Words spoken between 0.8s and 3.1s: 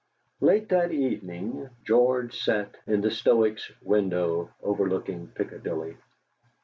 evening George sat in